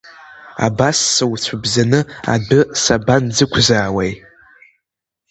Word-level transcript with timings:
Абас 0.65 0.97
суцәабзаны 1.13 1.99
адәы 2.33 2.59
сабанӡықәзаауеи? 2.81 4.11